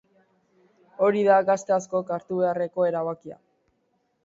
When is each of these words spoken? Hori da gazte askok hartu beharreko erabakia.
Hori 1.07 1.21
da 1.27 1.35
gazte 1.51 1.77
askok 1.77 2.11
hartu 2.17 2.41
beharreko 2.41 2.89
erabakia. 2.91 3.41